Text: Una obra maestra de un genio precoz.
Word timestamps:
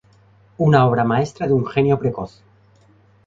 Una 0.67 0.81
obra 0.87 1.03
maestra 1.03 1.45
de 1.45 1.53
un 1.53 1.63
genio 1.73 1.99
precoz. 2.05 2.39